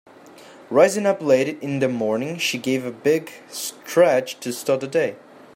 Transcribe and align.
Rising 0.71 1.05
up 1.05 1.21
late 1.21 1.61
in 1.61 1.77
the 1.77 1.87
morning 1.87 2.39
she 2.39 2.57
gave 2.57 2.87
a 2.87 2.91
big 2.91 3.29
stretch 3.51 4.39
to 4.39 4.51
start 4.51 4.79
the 4.81 4.87
day. 4.87 5.15